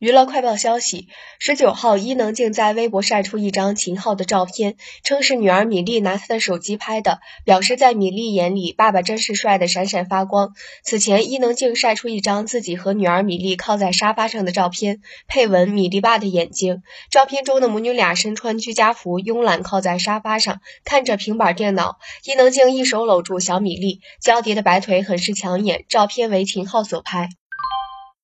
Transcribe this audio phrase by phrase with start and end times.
[0.00, 10.54] 娱乐快报消息：十九号，伊能静在微博晒出一张秦昊的照片，称是女儿米粒拿她的手机拍的，表示在米粒眼里，爸爸真是帅的闪闪发光。
[10.82, 16.82] 此前，伊能静晒出一张自己和女儿米粒靠在沙发上的照片，配文“米粒爸的眼睛”。
[17.12, 21.98] 照片中的母女俩身穿居家服，慵懒靠在沙发上，看着平板电脑。
[22.24, 25.84] 伊能静一手搂住小米粒，交叠的白腿很是抢眼。
[25.90, 27.28] 照片为秦昊所拍。